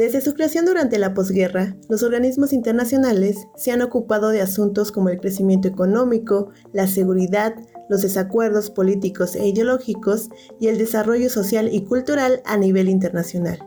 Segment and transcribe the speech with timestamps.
[0.00, 5.10] Desde su creación durante la posguerra, los organismos internacionales se han ocupado de asuntos como
[5.10, 7.54] el crecimiento económico, la seguridad,
[7.90, 13.58] los desacuerdos políticos e ideológicos y el desarrollo social y cultural a nivel internacional.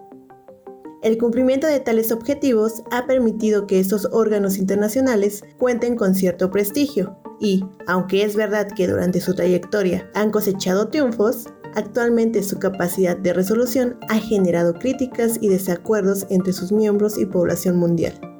[1.04, 7.16] El cumplimiento de tales objetivos ha permitido que estos órganos internacionales cuenten con cierto prestigio
[7.40, 11.46] y, aunque es verdad que durante su trayectoria han cosechado triunfos,
[11.76, 17.78] Actualmente su capacidad de resolución ha generado críticas y desacuerdos entre sus miembros y población
[17.78, 18.33] mundial.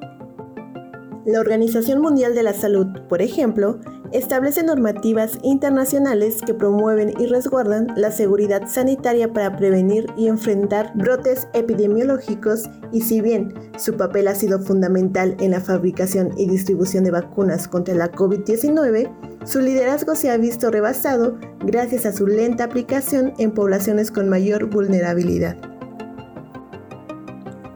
[1.26, 3.80] La Organización Mundial de la Salud, por ejemplo,
[4.12, 11.48] establece normativas internacionales que promueven y resguardan la seguridad sanitaria para prevenir y enfrentar brotes
[11.54, 17.12] epidemiológicos y si bien su papel ha sido fundamental en la fabricación y distribución de
[17.12, 19.10] vacunas contra la COVID-19,
[19.46, 24.66] su liderazgo se ha visto rebasado gracias a su lenta aplicación en poblaciones con mayor
[24.66, 25.73] vulnerabilidad.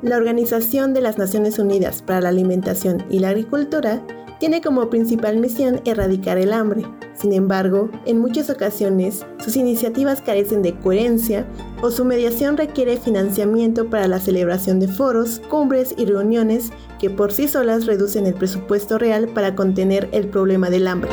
[0.00, 4.00] La Organización de las Naciones Unidas para la Alimentación y la Agricultura
[4.38, 6.84] tiene como principal misión erradicar el hambre.
[7.14, 11.46] Sin embargo, en muchas ocasiones sus iniciativas carecen de coherencia
[11.82, 17.32] o su mediación requiere financiamiento para la celebración de foros, cumbres y reuniones que por
[17.32, 21.10] sí solas reducen el presupuesto real para contener el problema del hambre.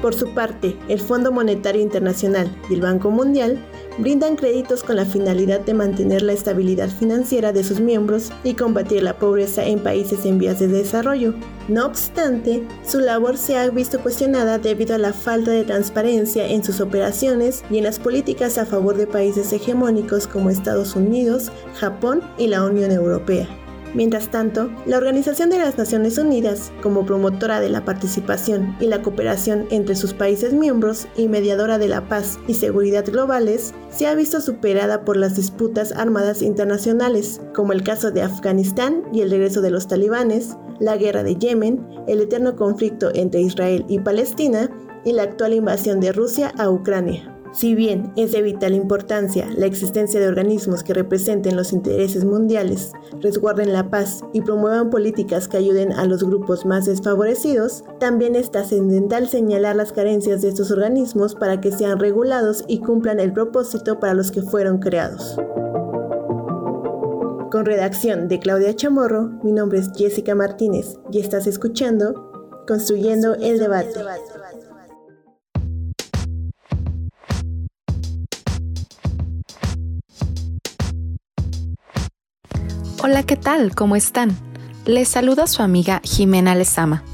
[0.00, 3.58] Por su parte, el Fondo Monetario Internacional y el Banco Mundial
[3.98, 9.02] brindan créditos con la finalidad de mantener la estabilidad financiera de sus miembros y combatir
[9.02, 11.34] la pobreza en países en vías de desarrollo.
[11.68, 16.64] No obstante, su labor se ha visto cuestionada debido a la falta de transparencia en
[16.64, 22.22] sus operaciones y en las políticas a favor de países hegemónicos como Estados Unidos, Japón
[22.38, 23.63] y la Unión Europea.
[23.94, 29.02] Mientras tanto, la Organización de las Naciones Unidas, como promotora de la participación y la
[29.02, 34.14] cooperación entre sus países miembros y mediadora de la paz y seguridad globales, se ha
[34.16, 39.60] visto superada por las disputas armadas internacionales, como el caso de Afganistán y el regreso
[39.62, 44.70] de los talibanes, la guerra de Yemen, el eterno conflicto entre Israel y Palestina
[45.04, 47.33] y la actual invasión de Rusia a Ucrania.
[47.54, 52.90] Si bien es de vital importancia la existencia de organismos que representen los intereses mundiales,
[53.20, 58.50] resguarden la paz y promuevan políticas que ayuden a los grupos más desfavorecidos, también es
[58.50, 64.00] trascendental señalar las carencias de estos organismos para que sean regulados y cumplan el propósito
[64.00, 65.36] para los que fueron creados.
[67.52, 72.32] Con redacción de Claudia Chamorro, mi nombre es Jessica Martínez y estás escuchando
[72.66, 73.92] Construyendo el Debate.
[83.06, 83.74] Hola, ¿qué tal?
[83.74, 84.34] ¿Cómo están?
[84.86, 87.04] Les saluda su amiga Jimena Lezama.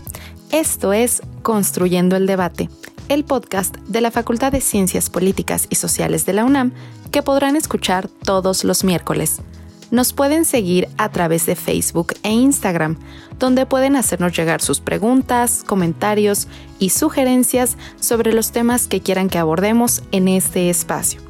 [0.53, 2.71] Esto es Construyendo el Debate,
[3.09, 6.71] el podcast de la Facultad de Ciencias Políticas y Sociales de la UNAM
[7.11, 9.43] que podrán escuchar todos los miércoles.
[9.91, 12.97] Nos pueden seguir a través de Facebook e Instagram,
[13.41, 16.47] donde pueden hacernos llegar sus preguntas, comentarios
[16.79, 21.21] y sugerencias sobre los temas que quieran que abordemos en este espacio.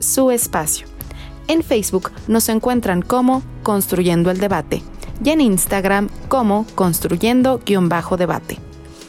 [0.00, 0.86] Su espacio.
[1.48, 4.82] En Facebook nos encuentran como Construyendo el Debate
[5.24, 8.58] y en Instagram como Construyendo-Debate.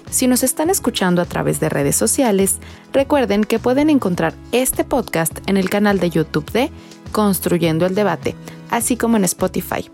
[0.09, 2.59] Si nos están escuchando a través de redes sociales,
[2.91, 6.69] recuerden que pueden encontrar este podcast en el canal de YouTube de
[7.11, 8.35] Construyendo el Debate,
[8.69, 9.89] así como en Spotify.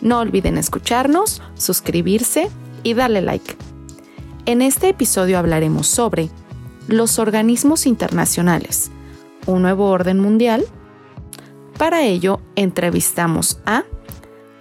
[0.00, 2.48] No olviden escucharnos, suscribirse
[2.82, 3.56] y darle like.
[4.46, 6.30] En este episodio hablaremos sobre
[6.86, 8.90] los organismos internacionales,
[9.44, 10.64] un nuevo orden mundial,
[11.78, 13.84] para ello, entrevistamos a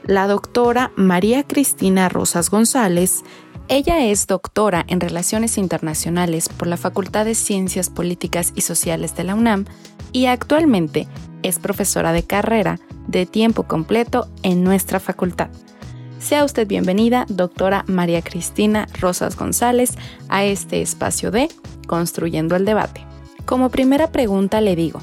[0.07, 3.23] la doctora María Cristina Rosas González.
[3.67, 9.25] Ella es doctora en Relaciones Internacionales por la Facultad de Ciencias Políticas y Sociales de
[9.25, 9.65] la UNAM
[10.13, 11.09] y actualmente
[11.43, 15.49] es profesora de carrera de tiempo completo en nuestra facultad.
[16.19, 19.95] Sea usted bienvenida, doctora María Cristina Rosas González,
[20.29, 21.49] a este espacio de
[21.85, 23.05] Construyendo el Debate.
[23.45, 25.01] Como primera pregunta le digo,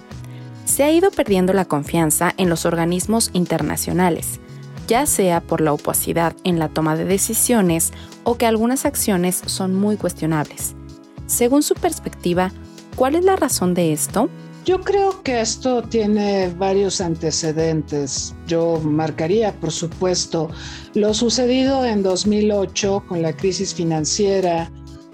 [0.65, 4.41] se ha ido perdiendo la confianza en los organismos internacionales,
[4.87, 7.93] ya sea por la opacidad en la toma de decisiones
[8.25, 10.75] o que algunas acciones son muy cuestionables.
[11.27, 12.53] Según su perspectiva,
[12.97, 14.29] ¿cuál es la razón de esto?
[14.65, 18.35] Yo creo que esto tiene varios antecedentes.
[18.47, 20.49] Yo marcaría, por supuesto,
[20.95, 24.71] lo sucedido en 2008 con la crisis financiera,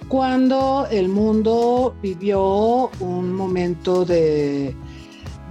[0.08, 4.75] cuando el mundo vivió un momento de,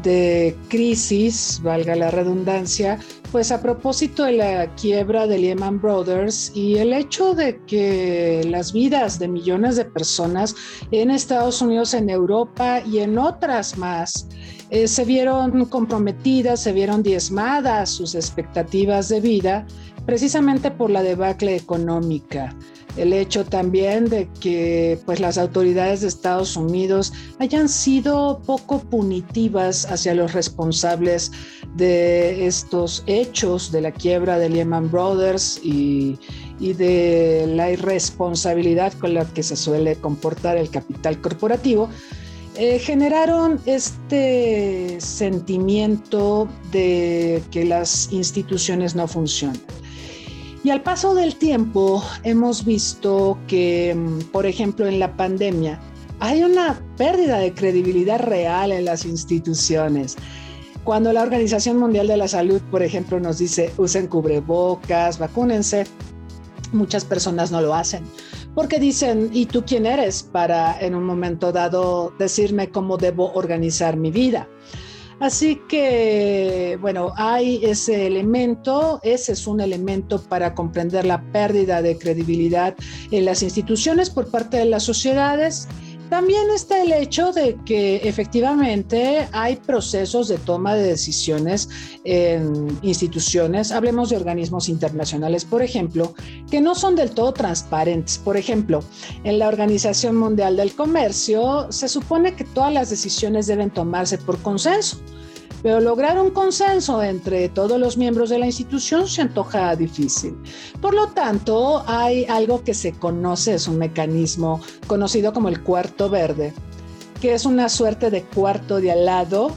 [0.03, 2.99] de crisis, valga la redundancia,
[3.31, 8.73] pues a propósito de la quiebra de Lehman Brothers y el hecho de que las
[8.73, 10.55] vidas de millones de personas
[10.91, 14.27] en Estados Unidos, en Europa y en otras más
[14.69, 19.67] eh, se vieron comprometidas, se vieron diezmadas sus expectativas de vida
[20.05, 22.55] precisamente por la debacle económica
[22.99, 29.89] el hecho también de que pues las autoridades de Estados Unidos hayan sido poco punitivas
[29.89, 31.31] hacia los responsables
[31.75, 36.17] de estos hechos de la quiebra de Lehman Brothers y,
[36.59, 41.89] de la irresponsabilidad con la que se suele comportar el capital corporativo,
[42.55, 49.61] eh, generaron este sentimiento de que las instituciones no funcionan.
[50.63, 55.79] Y al paso del tiempo hemos visto que, mm, por ejemplo, en la pandemia
[56.19, 60.17] hay una pérdida de credibilidad real en las instituciones.
[60.83, 65.85] Cuando la Organización Mundial de la Salud, por ejemplo, nos dice usen cubrebocas, vacúnense,
[66.73, 68.03] muchas personas no lo hacen
[68.55, 73.95] porque dicen, ¿y tú quién eres para en un momento dado decirme cómo debo organizar
[73.95, 74.47] mi vida?
[75.19, 81.97] Así que, bueno, hay ese elemento, ese es un elemento para comprender la pérdida de
[81.97, 82.73] credibilidad
[83.11, 85.67] en las instituciones por parte de las sociedades.
[86.09, 91.69] También está el hecho de que efectivamente hay procesos de toma de decisiones
[92.03, 96.15] en instituciones, hablemos de organismos internacionales, por ejemplo,
[96.49, 98.17] que no son del todo transparentes.
[98.17, 98.83] Por ejemplo,
[99.23, 104.39] en la Organización Mundial del Comercio se supone que todas las decisiones deben tomarse por
[104.39, 104.97] consenso
[105.61, 110.37] pero lograr un consenso entre todos los miembros de la institución se antoja difícil.
[110.81, 116.09] Por lo tanto, hay algo que se conoce, es un mecanismo conocido como el cuarto
[116.09, 116.53] verde,
[117.21, 119.51] que es una suerte de cuarto de al lado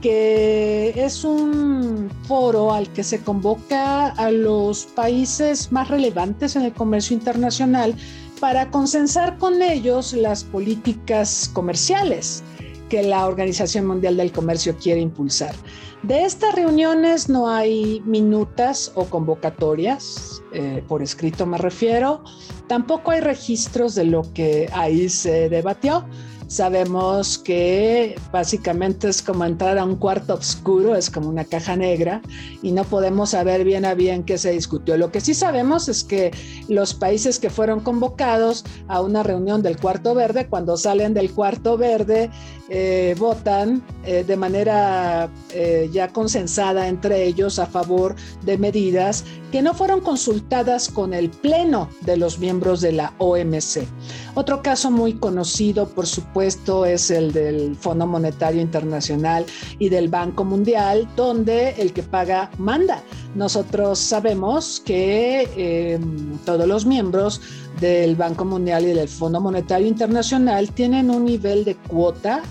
[0.00, 6.72] que es un foro al que se convoca a los países más relevantes en el
[6.72, 7.94] comercio internacional
[8.40, 12.42] para consensar con ellos las políticas comerciales
[12.90, 15.54] que la Organización Mundial del Comercio quiere impulsar.
[16.02, 22.24] De estas reuniones no hay minutas o convocatorias, eh, por escrito me refiero,
[22.66, 26.06] tampoco hay registros de lo que ahí se debatió,
[26.50, 32.22] Sabemos que básicamente es como entrar a un cuarto oscuro, es como una caja negra
[32.60, 34.96] y no podemos saber bien a bien qué se discutió.
[34.96, 36.32] Lo que sí sabemos es que
[36.66, 41.78] los países que fueron convocados a una reunión del cuarto verde, cuando salen del cuarto
[41.78, 42.30] verde,
[42.68, 49.62] eh, votan eh, de manera eh, ya consensada entre ellos a favor de medidas que
[49.62, 53.86] no fueron consultadas con el pleno de los miembros de la OMC.
[54.34, 59.44] Otro caso muy conocido, por supuesto, es el del Fondo Monetario Internacional
[59.78, 63.02] y del Banco Mundial, donde el que paga manda.
[63.34, 67.40] Nosotros sabemos que em, todos los miembros
[67.80, 72.42] del Banco Mundial y del Fondo Monetario Internacional tienen un nivel de cuota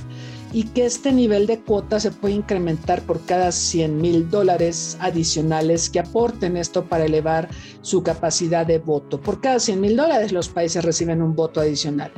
[0.51, 5.89] y que este nivel de cuota se puede incrementar por cada 100 mil dólares adicionales
[5.89, 7.49] que aporten esto para elevar
[7.81, 9.19] su capacidad de voto.
[9.19, 12.11] Por cada 100 mil dólares los países reciben un voto adicional.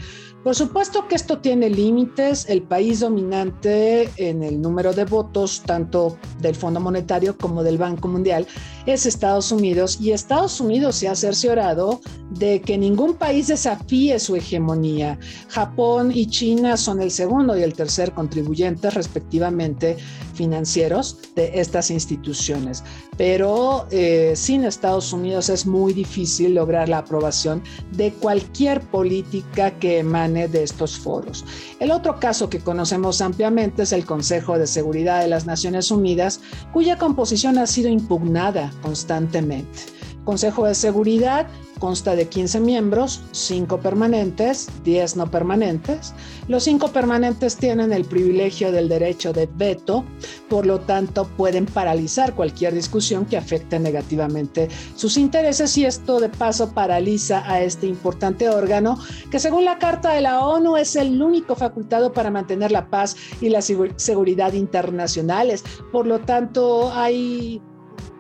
[0.43, 2.49] Por supuesto que esto tiene límites.
[2.49, 8.07] El país dominante en el número de votos, tanto del Fondo Monetario como del Banco
[8.07, 8.47] Mundial,
[8.87, 14.35] es Estados Unidos y Estados Unidos se ha cerciorado de que ningún país desafíe su
[14.35, 15.19] hegemonía.
[15.49, 19.97] Japón y China son el segundo y el tercer contribuyente respectivamente
[20.41, 22.83] financieros de estas instituciones.
[23.15, 29.99] Pero eh, sin Estados Unidos es muy difícil lograr la aprobación de cualquier política que
[29.99, 31.45] emane de estos foros.
[31.79, 36.39] El otro caso que conocemos ampliamente es el Consejo de Seguridad de las Naciones Unidas,
[36.73, 39.79] cuya composición ha sido impugnada constantemente.
[40.25, 41.45] Consejo de Seguridad
[41.81, 46.13] consta de 15 miembros, 5 permanentes, 10 no permanentes.
[46.47, 50.05] Los 5 permanentes tienen el privilegio del derecho de veto,
[50.47, 56.29] por lo tanto pueden paralizar cualquier discusión que afecte negativamente sus intereses y esto de
[56.29, 58.99] paso paraliza a este importante órgano
[59.31, 63.15] que según la Carta de la ONU es el único facultado para mantener la paz
[63.41, 65.63] y la seguridad internacionales.
[65.91, 67.59] Por lo tanto, hay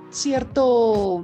[0.09, 1.23] cierto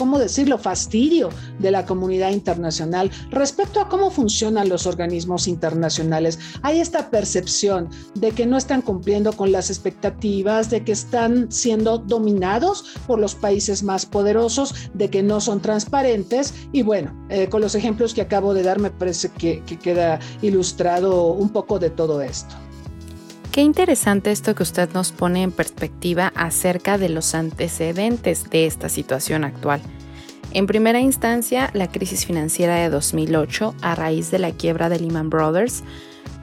[0.00, 1.28] ¿cómo decirlo?, fastidio
[1.58, 6.38] de la comunidad internacional respecto a cómo funcionan los organismos internacionales.
[6.62, 11.98] Hay esta percepción de que no están cumpliendo con las expectativas, de que están siendo
[11.98, 17.60] dominados por los países más poderosos, de que no son transparentes y bueno, eh, con
[17.60, 21.90] los ejemplos que acabo de dar me parece que, que queda ilustrado un poco de
[21.90, 22.56] todo esto.
[23.52, 28.88] Qué interesante esto que usted nos pone en perspectiva acerca de los antecedentes de esta
[28.88, 29.80] situación actual.
[30.52, 35.30] En primera instancia, la crisis financiera de 2008 a raíz de la quiebra de Lehman
[35.30, 35.82] Brothers,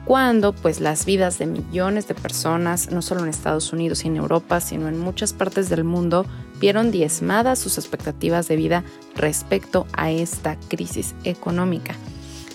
[0.04, 4.16] cuando pues las vidas de millones de personas, no solo en Estados Unidos y en
[4.16, 6.26] Europa, sino en muchas partes del mundo,
[6.60, 8.84] vieron diezmadas sus expectativas de vida
[9.14, 11.94] respecto a esta crisis económica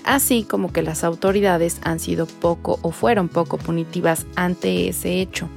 [0.04, 5.50] así como que las autoridades han sido poco o fueron poco punitivas ante ese hecho.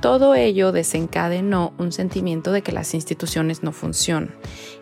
[0.00, 4.32] Todo ello desencadenó un sentimiento de que las instituciones no funcionan.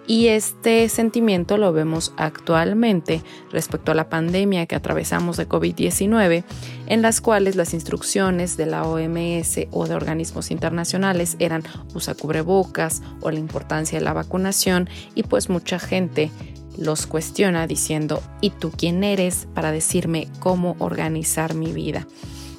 [0.07, 6.45] Y este sentimiento lo vemos actualmente respecto a la pandemia que atravesamos de COVID-19,
[6.87, 13.03] en las cuales las instrucciones de la OMS o de organismos internacionales eran usa cubrebocas
[13.23, 16.31] o la importancia de la vacunación y pues mucha gente
[16.79, 22.07] los cuestiona diciendo, ¿y tú quién eres para decirme cómo organizar mi vida?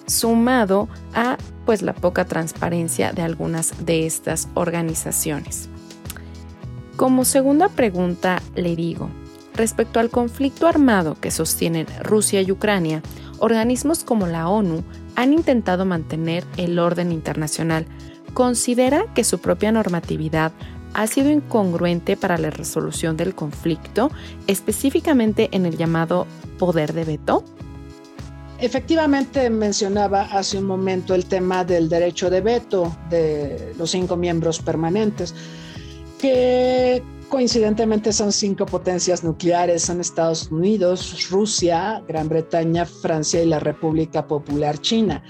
[0.06, 5.70] Sumado a pues la poca transparencia de algunas de estas organizaciones.
[6.96, 9.10] Como segunda pregunta le digo,
[9.54, 13.02] respecto al conflicto armado que sostienen Rusia y Ucrania,
[13.40, 14.84] organismos como la ONU
[15.16, 17.86] han intentado mantener el orden internacional.
[18.34, 20.52] ¿Considera que su propia normatividad
[20.98, 24.10] ha sido incongruente para la resolución del conflicto,
[24.48, 26.26] específicamente en el llamado
[26.58, 27.44] poder de veto?
[28.60, 34.58] Efectivamente, mencionaba hace un momento el tema del derecho de veto de los cinco miembros
[34.60, 35.36] permanentes,
[36.20, 43.60] que coincidentemente son cinco potencias nucleares, son Estados Unidos, Rusia, Gran Bretaña, Francia y la
[43.60, 45.22] República Popular China.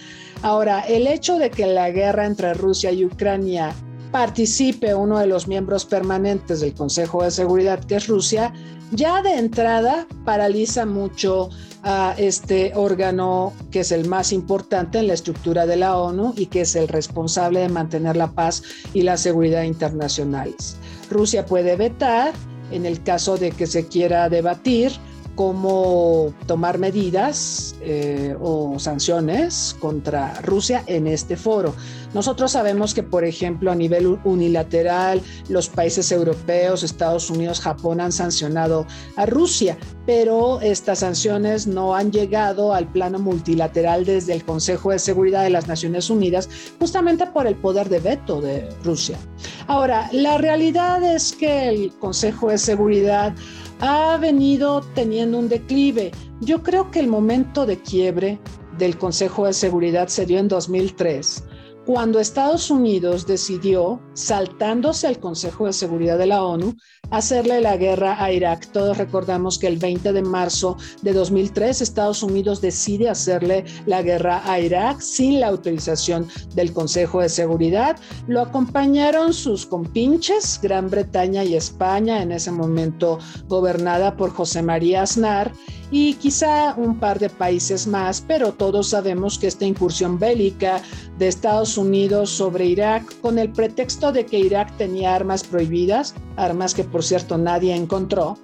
[0.44, 3.76] Ahora, el hecho de que la guerra entre Rusia y Ucrania
[4.18, 8.52] participe uno de los miembros permanentes del Consejo de Seguridad, que es Rusia,
[8.90, 11.52] ya de entrada paraliza mucho
[11.84, 16.48] a este órgano que es el más importante en la estructura de la ONU y
[16.48, 20.78] que es el responsable de mantener la paz y la seguridad internacionales.
[21.12, 22.34] Rusia puede vetar
[22.72, 24.94] en el caso de que se quiera debatir
[25.38, 31.75] cómo tomar medidas eh, o sanciones contra Rusia en este foro.
[32.13, 38.12] Nosotros sabemos que, por ejemplo, a nivel unilateral, los países europeos, Estados Unidos, Japón han
[38.12, 39.77] sancionado a Rusia,
[40.08, 45.51] pero estas sanciones no han llegado al plano multilateral desde el Consejo de Seguridad de
[45.51, 49.20] las Naciones Unidas, justamente por el poder de veto de Rusia.
[49.67, 53.36] Ahora, la realidad es que el Consejo de Seguridad
[53.80, 56.12] ha venido teniendo un declive.
[56.42, 58.40] Yo creo que el momento de quiebre
[58.78, 61.44] del Consejo de Seguridad se dio en 2003
[61.88, 66.75] cuando Estados Unidos decidió, saltándose al Consejo de Seguridad de la ONU,
[67.12, 68.70] hacerle la guerra a Irak.
[68.74, 74.41] Todos recordamos que el 20 de marzo de 2003 Estados Unidos decide hacerle la guerra
[74.44, 77.98] a Irak sin la autorización del Consejo de Seguridad.
[78.27, 83.17] Lo acompañaron sus compinches, Gran Bretaña y España, en ese momento
[83.48, 85.53] gobernada por José María Aznar,
[85.91, 90.82] y quizá un par de países más, pero todos sabemos que esta incursión bélica
[91.17, 96.74] de Estados Unidos sobre Irak, con el pretexto de que Irak tenía armas prohibidas, armas
[96.74, 98.38] que por cierto nadie encontró,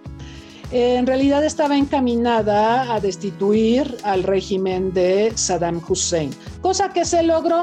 [0.71, 6.31] en realidad estaba encaminada a destituir al régimen de Saddam Hussein,
[6.61, 7.61] cosa que se logró,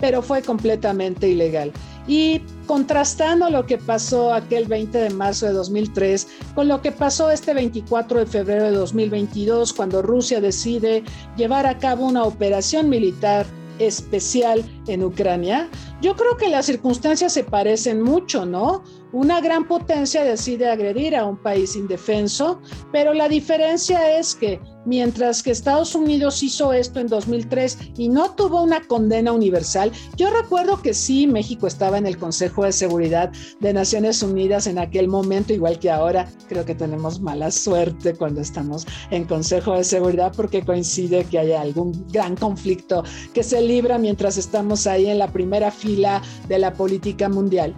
[0.00, 1.72] pero fue completamente ilegal.
[2.06, 7.30] Y contrastando lo que pasó aquel 20 de marzo de 2003 con lo que pasó
[7.30, 11.04] este 24 de febrero de 2022, cuando Rusia decide
[11.36, 13.46] llevar a cabo una operación militar
[13.78, 15.68] especial en Ucrania,
[16.00, 18.82] yo creo que las circunstancias se parecen mucho, ¿no?
[19.12, 22.60] Una gran potencia decide agredir a un país indefenso,
[22.92, 28.34] pero la diferencia es que mientras que Estados Unidos hizo esto en 2003 y no
[28.34, 33.32] tuvo una condena universal, yo recuerdo que sí, México estaba en el Consejo de Seguridad
[33.60, 38.40] de Naciones Unidas en aquel momento, igual que ahora, creo que tenemos mala suerte cuando
[38.40, 43.98] estamos en Consejo de Seguridad porque coincide que haya algún gran conflicto que se libra
[43.98, 47.74] mientras estamos ahí en la primera fila de la política mundial.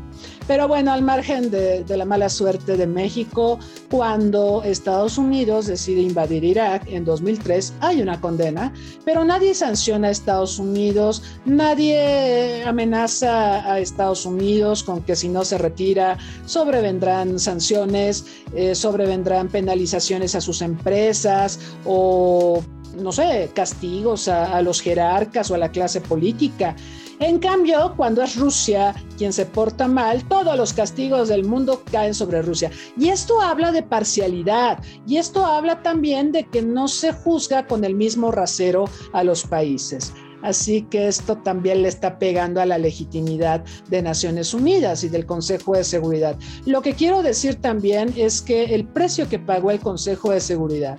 [0.46, 3.58] Pero bueno, al margen de, la mala suerte de México,
[3.90, 8.72] cuando Estados Unidos decide invadir Irak en 2003, hay una condena,
[9.06, 15.44] pero nadie sanciona a Estados Unidos, nadie amenaza a Estados Unidos con que si no
[15.44, 22.62] se retira sobrevendrán sanciones, eh, sobrevendrán penalizaciones a sus empresas o
[22.98, 26.76] no sé, castigos a, a, los jerarcas o a la clase política.
[27.20, 32.14] En cambio, cuando es Rusia quien se porta mal, todos los castigos del mundo caen
[32.14, 32.70] sobre Rusia.
[32.98, 37.84] Y esto habla de parcialidad y esto habla también de que no se juzga con
[37.84, 40.12] el mismo rasero a los países.
[40.42, 45.24] Así que esto también le está pegando a la legitimidad de Naciones Unidas y del
[45.24, 46.36] Consejo de Seguridad.
[46.66, 50.98] Lo que quiero decir también es que el precio que pagó el Consejo de Seguridad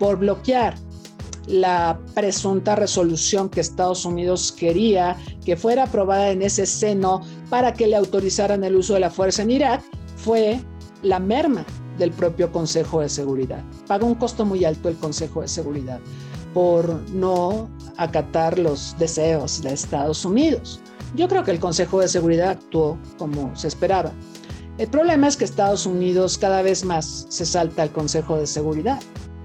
[0.00, 0.74] por bloquear
[1.50, 7.86] la presunta resolución que Estados Unidos quería que fuera aprobada en ese seno para que
[7.86, 9.82] le autorizaran el uso de la fuerza en Irak
[10.16, 10.60] fue
[11.02, 11.64] la merma
[11.98, 13.62] del propio Consejo de Seguridad.
[13.86, 16.00] Pagó un costo muy alto el Consejo de Seguridad
[16.54, 20.80] por no acatar los deseos de Estados Unidos.
[21.14, 24.12] Yo creo que el Consejo de Seguridad actuó como se esperaba.
[24.78, 29.00] El problema es que Estados Unidos cada vez más se salta al Consejo de Seguridad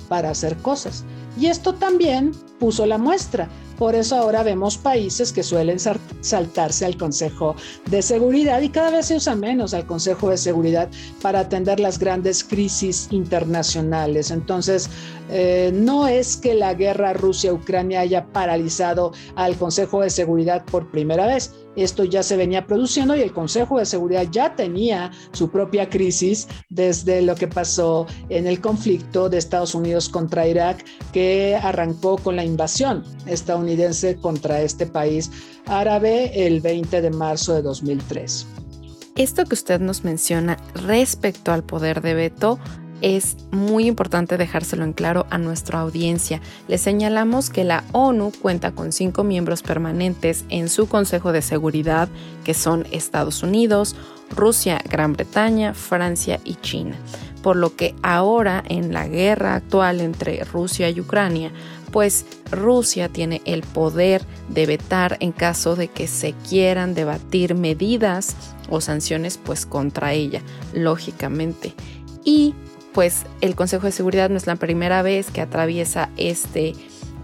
[0.07, 1.03] para hacer cosas.
[1.38, 3.50] Y esto también puso la muestra.
[3.77, 5.80] Por eso ahora vemos países que suelen
[6.22, 7.56] saltarse al Consejo
[7.88, 10.89] de Seguridad y cada vez se usa menos al Consejo de Seguridad
[11.22, 14.32] para atender las grandes crisis internacionales.
[14.32, 14.89] Entonces,
[15.30, 21.27] eh, no es que la guerra Rusia-Ucrania haya paralizado al Consejo de Seguridad por primera
[21.27, 25.89] vez esto ya se venía produciendo y el Consejo de Seguridad ya tenía su propia
[25.89, 32.17] crisis desde lo que pasó en el conflicto de Estados Unidos contra Irak, que arrancó
[32.17, 35.32] con la invasión estadounidense contra este país
[35.65, 38.48] árabe el 20 de marzo de 2003.
[39.15, 42.60] Esto que usted nos menciona respecto al poder de veto
[43.01, 46.41] es muy importante dejárselo en claro a nuestra audiencia.
[46.67, 52.09] Le señalamos que la ONU cuenta con cinco miembros permanentes en su Consejo de Seguridad,
[52.43, 53.95] que son Estados Unidos,
[54.29, 56.95] Rusia, Gran Bretaña, Francia y China.
[57.43, 61.51] Por lo que ahora en la guerra actual entre Rusia y Ucrania,
[61.91, 68.36] pues Rusia tiene el poder de vetar en caso de que se quieran debatir medidas
[68.69, 70.41] o sanciones pues contra ella,
[70.73, 71.73] lógicamente.
[72.23, 72.55] Y
[72.95, 76.73] pues el Consejo de Seguridad no es la primera vez que atraviesa este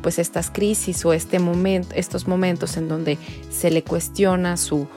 [0.01, 3.17] pues estas crisis o este momento, estos momentos en donde
[3.51, 4.87] se le cuestiona su,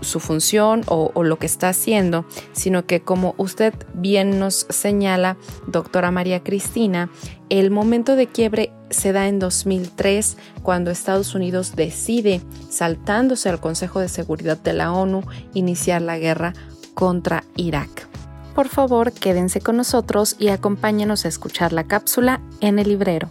[0.00, 5.36] su función o, o, lo que está haciendo, sino que como usted bien nos señala,
[5.66, 7.10] doctora María Cristina,
[7.50, 14.00] el momento de quiebre se da en 2003 cuando Estados Unidos decide, saltándose al Consejo
[14.00, 16.54] de Seguridad de la ONU, iniciar la guerra
[16.94, 18.08] contra Irak
[18.54, 23.30] por favor quédense con nosotros y acompáñenos a escuchar la cápsula en el librero.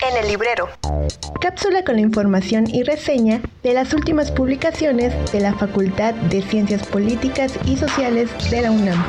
[0.00, 0.68] En el librero.
[1.40, 6.86] Cápsula con la información y reseña de las últimas publicaciones de la Facultad de Ciencias
[6.86, 9.04] Políticas y Sociales de la UNAM.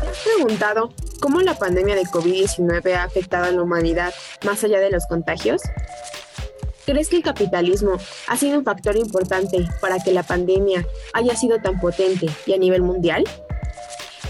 [0.00, 4.12] ¿Te has preguntado cómo la pandemia de COVID-19 ha afectado a la humanidad
[4.44, 5.62] más allá de los contagios?
[6.90, 11.58] ¿Crees que el capitalismo ha sido un factor importante para que la pandemia haya sido
[11.62, 13.22] tan potente y a nivel mundial?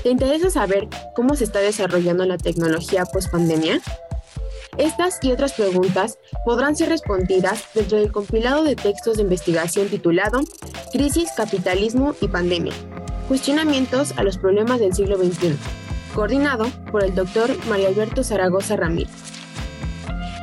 [0.03, 3.81] ¿Te interesa saber cómo se está desarrollando la tecnología post-pandemia?
[4.77, 10.41] Estas y otras preguntas podrán ser respondidas dentro del compilado de textos de investigación titulado
[10.93, 12.75] Crisis, Capitalismo y Pandemia.
[13.27, 15.57] Cuestionamientos a los problemas del siglo XXI,
[16.15, 19.09] coordinado por el doctor Mario Alberto Zaragoza Ramírez.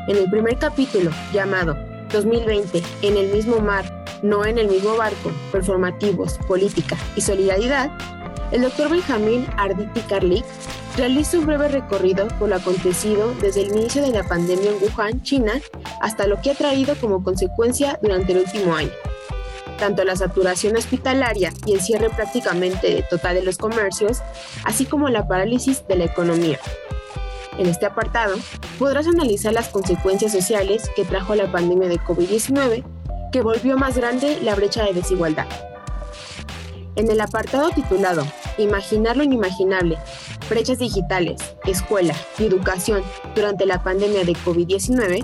[0.08, 5.32] En el primer capítulo, llamado 2020, en el mismo mar, no en el mismo barco,
[5.52, 7.92] performativos, política y solidaridad,
[8.52, 10.46] el doctor Benjamín Arditi Karlik
[10.96, 15.22] realiza un breve recorrido por lo acontecido desde el inicio de la pandemia en Wuhan,
[15.22, 15.54] China,
[16.02, 18.92] hasta lo que ha traído como consecuencia durante el último año.
[19.78, 24.20] Tanto la saturación hospitalaria y el cierre prácticamente total de los comercios,
[24.64, 26.60] así como la parálisis de la economía,
[27.58, 28.36] en este apartado
[28.80, 32.84] podrás analizar las consecuencias sociales que trajo la pandemia de COVID-19,
[33.32, 35.48] que volvió más grande la brecha de desigualdad.
[36.96, 38.26] En el apartado titulado
[38.58, 39.98] Imaginar lo inimaginable,
[40.50, 43.04] brechas digitales, escuela y educación
[43.36, 45.24] durante la pandemia de COVID-19,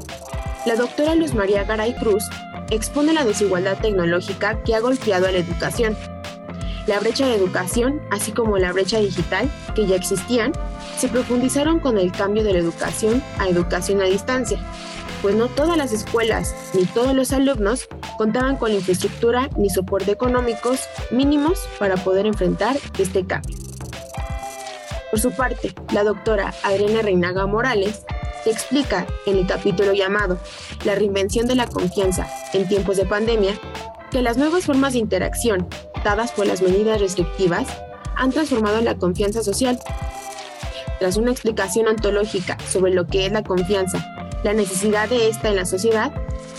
[0.66, 2.24] la doctora Luz María Garay Cruz
[2.70, 5.98] expone la desigualdad tecnológica que ha golpeado a la educación
[6.88, 10.54] la brecha de educación, así como la brecha digital, que ya existían,
[10.98, 14.60] se profundizaron con el cambio de la educación a educación a distancia,
[15.22, 20.12] pues no todas las escuelas ni todos los alumnos contaban con la infraestructura ni soporte
[20.12, 23.58] económicos mínimos para poder enfrentar este cambio.
[25.10, 28.04] Por su parte, la doctora Adriana Reinaga Morales
[28.44, 30.38] se explica en el capítulo llamado
[30.84, 33.54] La reinvención de la confianza en tiempos de pandemia
[34.14, 35.68] que las nuevas formas de interacción
[36.04, 37.68] dadas por las medidas restrictivas
[38.16, 39.80] han transformado la confianza social.
[41.00, 44.06] Tras una explicación ontológica sobre lo que es la confianza,
[44.44, 46.14] la necesidad de esta en la sociedad,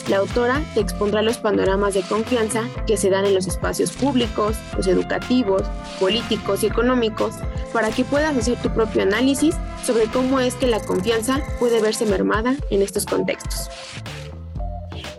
[0.08, 4.56] la autora te expondrá los panoramas de confianza que se dan en los espacios públicos,
[4.76, 5.62] los educativos,
[6.00, 7.36] políticos y económicos,
[7.72, 12.04] para que puedas hacer tu propio análisis sobre cómo es que la confianza puede verse
[12.04, 13.70] mermada en estos contextos.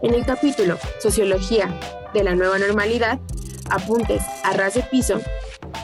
[0.02, 1.74] En el capítulo Sociología
[2.16, 3.20] de la nueva normalidad,
[3.70, 5.20] apuntes a ras de piso,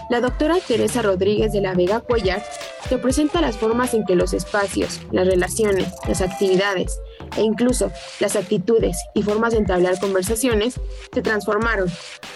[0.09, 2.43] la doctora Teresa Rodríguez de la Vega Cuellar
[2.89, 6.99] te presenta las formas en que los espacios, las relaciones, las actividades
[7.37, 10.79] e incluso las actitudes y formas de entablar conversaciones
[11.13, 11.89] se transformaron,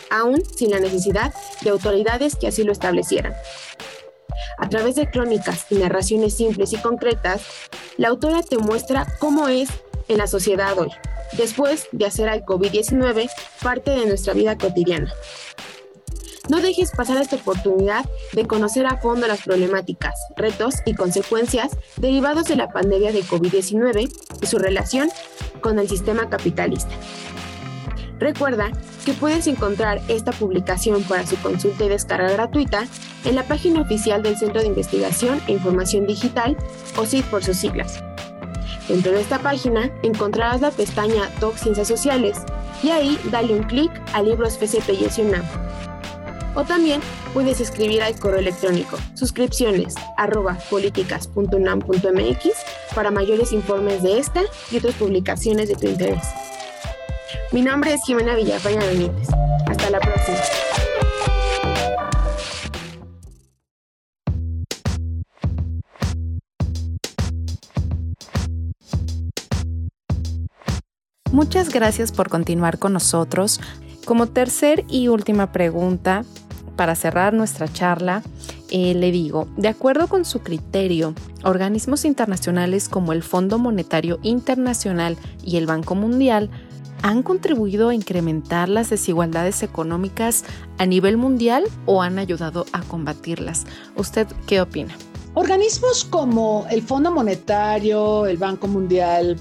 [0.10, 3.34] aún sin la necesidad de autoridades que así lo establecieran.
[4.58, 7.42] A través de crónicas y narraciones simples y concretas,
[7.98, 9.70] la autora te muestra cómo es
[10.08, 10.92] en la sociedad hoy,
[11.34, 13.30] después de hacer al COVID-19
[13.62, 15.12] parte de nuestra vida cotidiana.
[16.50, 22.46] No dejes pasar esta oportunidad de conocer a fondo las problemáticas, retos y consecuencias derivados
[22.46, 24.12] de la pandemia de COVID-19
[24.42, 25.10] y su relación
[25.62, 26.94] con el sistema capitalista.
[28.20, 28.72] Recuerda
[29.06, 32.86] que puedes encontrar esta publicación para su consulta y descarga gratuita
[33.26, 36.56] en la página oficial del Centro de Investigación e Información Digital,
[36.98, 38.02] o CID por sus siglas.
[38.88, 42.38] Dentro de esta página encontrarás la pestaña Doc Ciencias Sociales
[42.84, 45.44] y ahí dale un clic a Libros FCP y UNAM
[46.56, 47.02] o también
[47.34, 52.50] puedes escribir al correo electrónico suscripciones arroba políticas.unam.mx
[52.96, 56.24] para mayores informes de esta y otras publicaciones de tu interés.
[57.52, 59.30] Mi nombre es Jimena Villafaña Benítez.
[59.68, 60.38] Hasta la próxima.
[71.32, 73.60] Muchas gracias por continuar con nosotros.
[74.06, 76.24] Como tercer y última pregunta,
[76.76, 78.22] para cerrar nuestra charla,
[78.70, 85.18] eh, le digo, de acuerdo con su criterio, organismos internacionales como el Fondo Monetario Internacional
[85.44, 86.50] y el Banco Mundial
[87.02, 90.44] han contribuido a incrementar las desigualdades económicas
[90.78, 93.66] a nivel mundial o han ayudado a combatirlas.
[93.96, 94.96] ¿Usted qué opina?
[95.34, 99.38] Organismos como el Fondo Monetario, el Banco Mundial,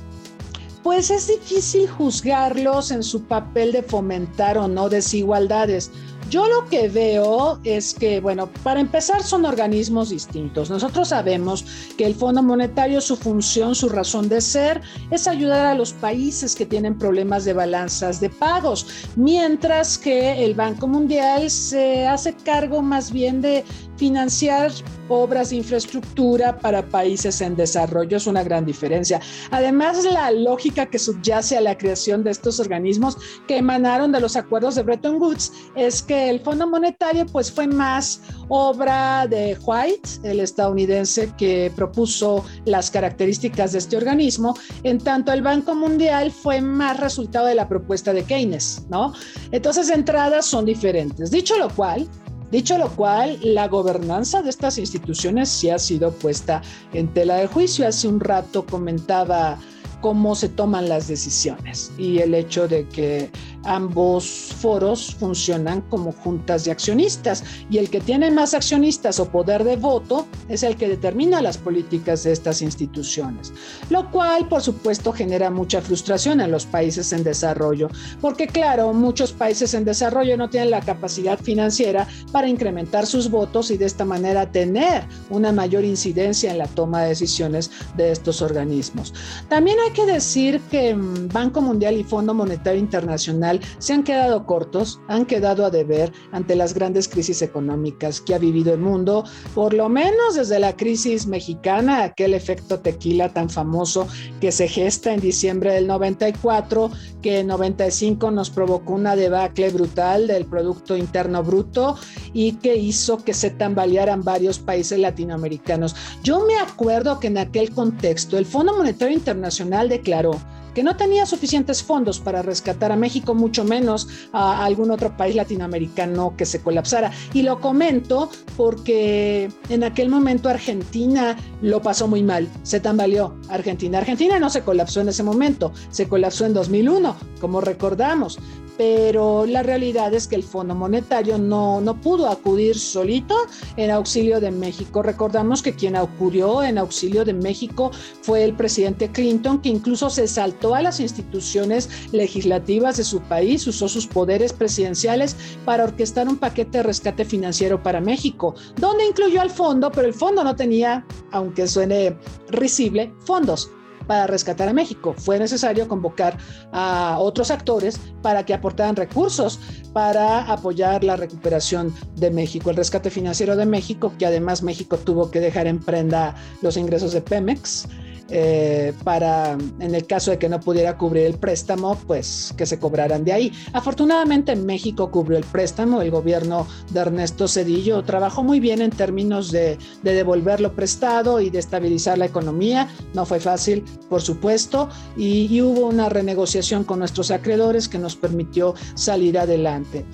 [0.84, 5.90] pues es difícil juzgarlos en su papel de fomentar o no desigualdades
[6.30, 10.70] yo lo que veo es que, bueno, para empezar son organismos distintos.
[10.70, 11.64] Nosotros sabemos
[11.96, 16.54] que el Fondo Monetario, su función, su razón de ser es ayudar a los países
[16.54, 22.80] que tienen problemas de balanzas de pagos, mientras que el Banco Mundial se hace cargo
[22.82, 23.64] más bien de
[23.96, 24.70] financiar
[25.08, 29.20] obras de infraestructura para países en desarrollo es una gran diferencia.
[29.50, 34.36] Además, la lógica que subyace a la creación de estos organismos que emanaron de los
[34.36, 40.08] acuerdos de Bretton Woods es que el Fondo Monetario pues fue más obra de White,
[40.22, 46.60] el estadounidense que propuso las características de este organismo, en tanto el Banco Mundial fue
[46.60, 49.12] más resultado de la propuesta de Keynes, ¿no?
[49.50, 51.30] Entonces, entradas son diferentes.
[51.30, 52.08] Dicho lo cual,
[52.54, 56.62] Dicho lo cual, la gobernanza de estas instituciones sí ha sido puesta
[56.92, 57.84] en tela de juicio.
[57.84, 59.58] Hace un rato comentaba
[60.00, 63.28] cómo se toman las decisiones y el hecho de que
[63.64, 69.64] ambos foros funcionan como juntas de accionistas y el que tiene más accionistas o poder
[69.64, 73.52] de voto es el que determina las políticas de estas instituciones,
[73.90, 77.88] lo cual por supuesto genera mucha frustración en los países en desarrollo,
[78.20, 83.70] porque claro, muchos países en desarrollo no tienen la capacidad financiera para incrementar sus votos
[83.70, 88.42] y de esta manera tener una mayor incidencia en la toma de decisiones de estos
[88.42, 89.12] organismos.
[89.48, 94.46] También hay que decir que mm, Banco Mundial y Fondo Monetario Internacional se han quedado
[94.46, 99.24] cortos, han quedado a deber ante las grandes crisis económicas que ha vivido el mundo,
[99.54, 104.06] por lo menos desde la crisis mexicana, aquel efecto tequila tan famoso
[104.40, 106.90] que se gesta en diciembre del 94,
[107.22, 111.96] que en 95 nos provocó una debacle brutal del Producto Interno Bruto
[112.32, 115.94] y que hizo que se tambalearan varios países latinoamericanos.
[116.22, 120.38] Yo me acuerdo que en aquel contexto el Fondo Monetario Internacional declaró
[120.74, 125.34] que no tenía suficientes fondos para rescatar a México, mucho menos a algún otro país
[125.34, 127.12] latinoamericano que se colapsara.
[127.32, 133.98] Y lo comento porque en aquel momento Argentina lo pasó muy mal, se tambaleó Argentina.
[133.98, 138.38] Argentina no se colapsó en ese momento, se colapsó en 2001, como recordamos
[138.76, 143.34] pero la realidad es que el Fondo Monetario no, no pudo acudir solito
[143.76, 145.02] en auxilio de México.
[145.02, 147.90] Recordamos que quien acudió en auxilio de México
[148.22, 153.66] fue el presidente Clinton, que incluso se saltó a las instituciones legislativas de su país,
[153.66, 159.40] usó sus poderes presidenciales para orquestar un paquete de rescate financiero para México, donde incluyó
[159.40, 162.16] al fondo, pero el fondo no tenía, aunque suene
[162.50, 163.70] risible, fondos
[164.06, 165.14] para rescatar a México.
[165.16, 166.36] Fue necesario convocar
[166.72, 169.58] a otros actores para que aportaran recursos
[169.92, 175.30] para apoyar la recuperación de México, el rescate financiero de México, que además México tuvo
[175.30, 177.88] que dejar en prenda los ingresos de Pemex
[178.36, 182.80] eh, para, en el caso de que no pudiera cubrir el préstamo, pues que se
[182.80, 183.52] cobraran de ahí.
[183.72, 189.52] Afortunadamente México cubrió el préstamo, el gobierno de Ernesto Cedillo trabajó muy bien en términos
[189.52, 192.88] de, de devolver lo prestado y de estabilizar la economía.
[193.14, 198.16] No fue fácil, por supuesto, y, y hubo una renegociación con nuestros acreedores que nos
[198.16, 200.04] permitió salir adelante.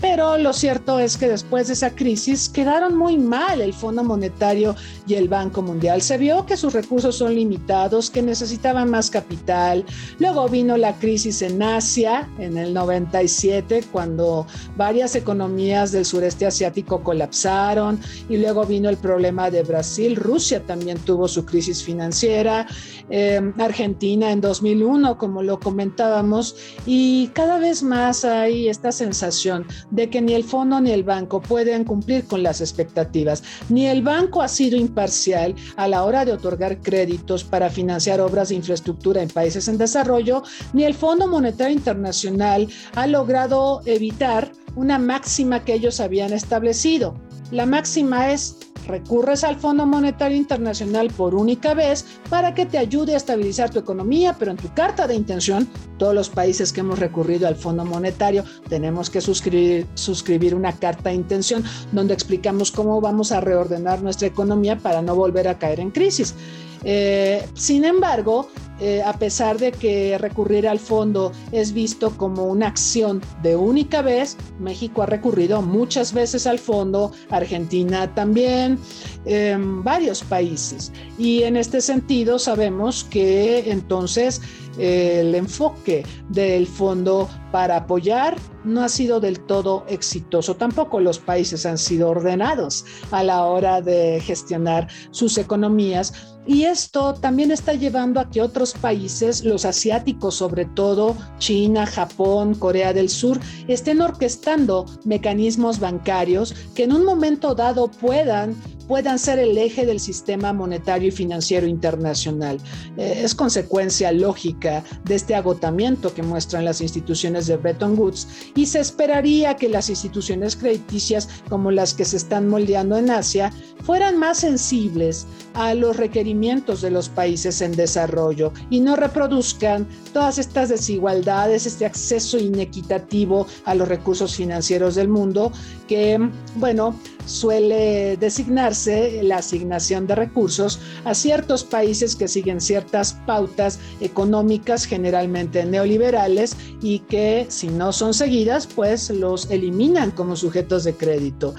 [0.00, 4.74] Pero lo cierto es que después de esa crisis quedaron muy mal el Fondo Monetario
[5.06, 6.00] y el Banco Mundial.
[6.00, 7.65] Se vio que sus recursos son limitados
[8.12, 9.84] que necesitaban más capital.
[10.18, 17.02] Luego vino la crisis en Asia en el 97, cuando varias economías del sureste asiático
[17.02, 17.98] colapsaron.
[18.28, 20.14] Y luego vino el problema de Brasil.
[20.14, 22.66] Rusia también tuvo su crisis financiera.
[23.10, 26.54] Eh, Argentina en 2001, como lo comentábamos.
[26.86, 31.40] Y cada vez más hay esta sensación de que ni el fondo ni el banco
[31.40, 33.42] pueden cumplir con las expectativas.
[33.68, 38.50] Ni el banco ha sido imparcial a la hora de otorgar créditos para financiar obras
[38.50, 44.98] de infraestructura en países en desarrollo, ni el Fondo Monetario Internacional ha logrado evitar una
[44.98, 47.14] máxima que ellos habían establecido.
[47.50, 53.14] La máxima es recurres al Fondo Monetario Internacional por única vez para que te ayude
[53.14, 56.98] a estabilizar tu economía, pero en tu carta de intención, todos los países que hemos
[56.98, 63.00] recurrido al Fondo Monetario tenemos que suscribir, suscribir una carta de intención donde explicamos cómo
[63.00, 66.34] vamos a reordenar nuestra economía para no volver a caer en crisis.
[66.84, 72.66] Eh, sin embargo, eh, a pesar de que recurrir al fondo es visto como una
[72.66, 78.78] acción de única vez, México ha recurrido muchas veces al fondo, Argentina también,
[79.24, 80.92] em, varios países.
[81.18, 84.42] Y en este sentido sabemos que entonces
[84.78, 90.56] el enfoque del fondo para apoyar no ha sido del todo exitoso.
[90.56, 96.12] Tampoco los países han sido ordenados a la hora de gestionar sus economías.
[96.46, 102.54] Y esto también está llevando a que otros países, los asiáticos sobre todo, China, Japón,
[102.54, 108.54] Corea del Sur, estén orquestando mecanismos bancarios que en un momento dado puedan
[108.86, 112.58] puedan ser el eje del sistema monetario y financiero internacional.
[112.96, 118.66] Eh, es consecuencia lógica de este agotamiento que muestran las instituciones de Bretton Woods y
[118.66, 123.52] se esperaría que las instituciones crediticias como las que se están moldeando en Asia
[123.84, 130.38] fueran más sensibles a los requerimientos de los países en desarrollo y no reproduzcan todas
[130.38, 135.52] estas desigualdades, este acceso inequitativo a los recursos financieros del mundo
[135.86, 136.94] que, bueno,
[137.26, 145.64] suele designarse la asignación de recursos a ciertos países que siguen ciertas pautas económicas generalmente
[145.64, 151.54] neoliberales y que si no son seguidas pues los eliminan como sujetos de crédito.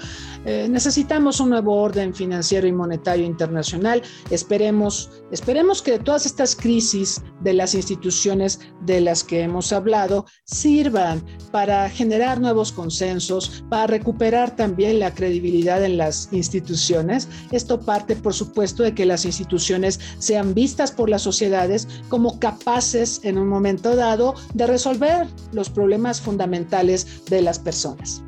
[0.50, 4.00] Eh, necesitamos un nuevo orden financiero y monetario internacional.
[4.30, 11.22] Esperemos, esperemos que todas estas crisis de las instituciones de las que hemos hablado sirvan
[11.52, 17.28] para generar nuevos consensos, para recuperar también la credibilidad en las instituciones.
[17.52, 23.20] Esto parte, por supuesto, de que las instituciones sean vistas por las sociedades como capaces
[23.22, 28.22] en un momento dado de resolver los problemas fundamentales de las personas.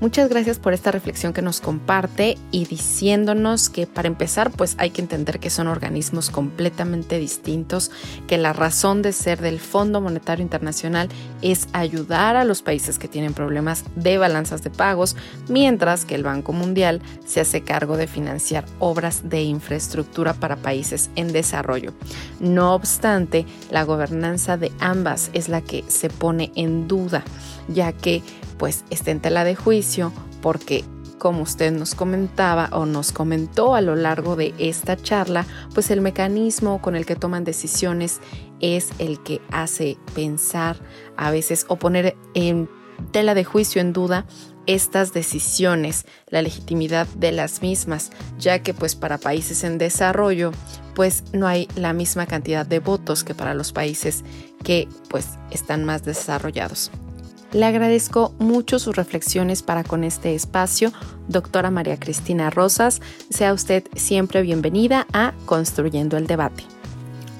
[0.00, 4.88] Muchas gracias por esta reflexión que nos comparte y diciéndonos que para empezar pues hay
[4.88, 7.90] que entender que son organismos completamente distintos,
[8.26, 11.10] que la razón de ser del Fondo Monetario Internacional
[11.42, 15.16] es ayudar a los países que tienen problemas de balanzas de pagos,
[15.50, 21.10] mientras que el Banco Mundial se hace cargo de financiar obras de infraestructura para países
[21.14, 21.92] en desarrollo.
[22.40, 27.22] No obstante, la gobernanza de ambas es la que se pone en duda,
[27.68, 28.22] ya que
[28.60, 30.84] pues está en tela de juicio porque
[31.18, 36.02] como usted nos comentaba o nos comentó a lo largo de esta charla, pues el
[36.02, 38.20] mecanismo con el que toman decisiones
[38.60, 40.76] es el que hace pensar
[41.16, 42.68] a veces o poner en
[43.12, 44.26] tela de juicio en duda
[44.66, 50.52] estas decisiones, la legitimidad de las mismas, ya que pues para países en desarrollo
[50.94, 54.22] pues no hay la misma cantidad de votos que para los países
[54.62, 56.90] que pues están más desarrollados.
[57.52, 60.92] Le agradezco mucho sus reflexiones para con este espacio.
[61.28, 66.64] Doctora María Cristina Rosas, sea usted siempre bienvenida a Construyendo el Debate.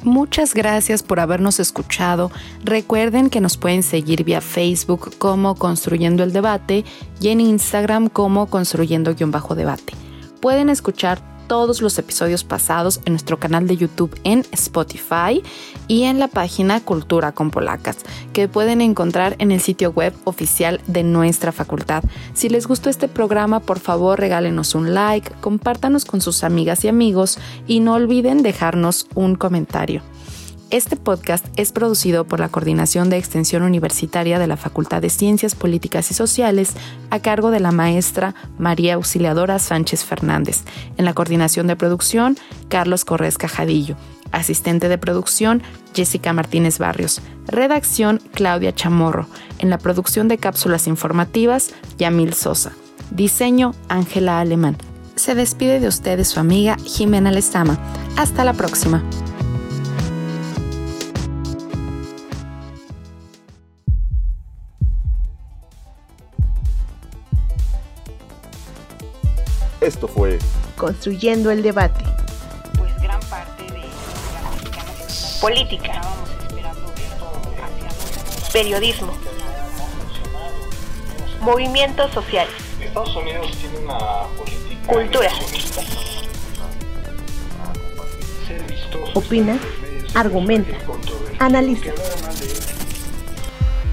[0.02, 2.32] Muchas gracias por habernos escuchado.
[2.64, 6.84] Recuerden que nos pueden seguir vía Facebook como Construyendo el Debate
[7.20, 9.92] y en Instagram como Construyendo-Debate.
[10.40, 11.20] Pueden escuchar
[11.50, 15.42] todos los episodios pasados en nuestro canal de YouTube en Spotify
[15.88, 17.96] y en la página Cultura con Polacas,
[18.32, 22.04] que pueden encontrar en el sitio web oficial de nuestra facultad.
[22.34, 26.88] Si les gustó este programa, por favor regálenos un like, compártanos con sus amigas y
[26.88, 27.36] amigos
[27.66, 30.02] y no olviden dejarnos un comentario.
[30.70, 35.56] Este podcast es producido por la Coordinación de Extensión Universitaria de la Facultad de Ciencias
[35.56, 36.74] Políticas y Sociales
[37.10, 40.62] a cargo de la maestra María Auxiliadora Sánchez Fernández.
[40.96, 43.96] En la coordinación de producción, Carlos Corrés Cajadillo.
[44.30, 45.60] Asistente de producción,
[45.92, 47.20] Jessica Martínez Barrios.
[47.48, 49.26] Redacción, Claudia Chamorro.
[49.58, 52.70] En la producción de cápsulas informativas, Yamil Sosa.
[53.10, 54.76] Diseño, Ángela Alemán.
[55.16, 57.76] Se despide de ustedes su amiga Jimena Lezama.
[58.16, 59.02] Hasta la próxima.
[69.90, 70.38] Esto fue
[70.76, 72.04] Construyendo el debate.
[72.78, 73.82] Pues gran parte de
[75.40, 76.00] política,
[78.52, 79.12] periodismo,
[81.40, 83.98] movimientos sociales, Estados Unidos tiene una
[84.38, 85.30] política Cultura.
[89.14, 89.58] opina,
[90.14, 90.76] argumenta,
[91.40, 91.90] analiza.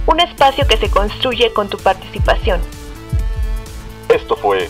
[0.06, 2.62] Un espacio que se construye con tu participación.
[4.10, 4.70] Esto fue